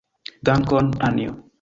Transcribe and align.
Dankon, 0.49 0.87
Anjo. 1.11 1.41